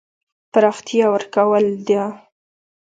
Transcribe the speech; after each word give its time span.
پراختیا 0.51 1.05
ورکول 1.13 1.65
ده. 1.87 2.03